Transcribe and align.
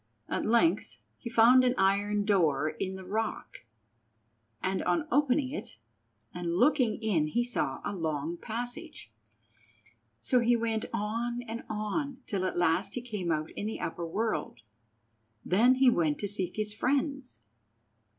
At 0.27 0.47
length 0.47 0.99
he 1.19 1.29
found 1.29 1.63
an 1.63 1.75
iron 1.77 2.25
door 2.25 2.69
in 2.69 2.95
the 2.95 3.05
rock, 3.05 3.57
and 4.63 4.83
on 4.83 5.07
opening 5.11 5.51
it 5.51 5.77
and 6.33 6.55
looking 6.55 6.95
in 7.03 7.27
he 7.27 7.43
saw 7.43 7.81
a 7.85 7.93
long 7.95 8.37
passage. 8.37 9.13
So 10.19 10.39
he 10.39 10.55
went 10.55 10.85
on 10.91 11.43
and 11.43 11.63
on 11.69 12.23
till 12.25 12.45
at 12.45 12.57
last 12.57 12.95
he 12.95 13.01
came 13.03 13.31
out 13.31 13.51
in 13.51 13.67
the 13.67 13.79
upper 13.79 14.07
world. 14.07 14.61
Then 15.45 15.75
he 15.75 15.91
went 15.91 16.17
to 16.21 16.27
seek 16.27 16.55
his 16.55 16.73
friends. 16.73 17.43